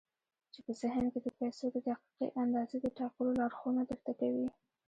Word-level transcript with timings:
چې 0.53 0.59
په 0.65 0.71
ذهن 0.81 1.05
کې 1.11 1.19
د 1.23 1.27
پيسو 1.39 1.65
د 1.73 1.77
دقيقې 1.87 2.27
اندازې 2.43 2.77
د 2.81 2.87
ټاکلو 2.99 3.37
لارښوونه 3.39 3.81
درته 3.89 4.11
کوي. 4.19 4.47